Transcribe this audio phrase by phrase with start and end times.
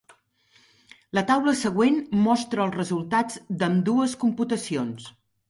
[1.17, 1.99] La taula següent
[2.29, 5.09] mostra els resultats d'ambdues computacions.